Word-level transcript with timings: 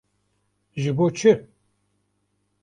Ji 0.81 0.91
bo 0.97 1.05
çi? 1.17 1.31